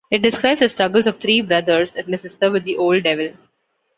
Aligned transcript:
It 0.09 0.23
describes 0.23 0.61
the 0.61 0.67
struggles 0.67 1.05
of 1.05 1.19
three 1.19 1.41
brothers 1.41 1.93
and 1.95 2.11
a 2.11 2.17
sister 2.17 2.49
with 2.49 2.63
the 2.63 2.75
Old 2.75 3.03
Devil. 3.03 3.33